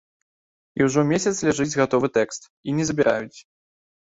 [0.79, 3.39] І ўжо месяц ляжыць гатовы тэкст, і не забіраюць.